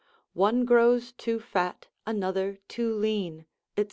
[0.33, 3.45] One grows to fat, another too lean,
[3.77, 3.79] &c.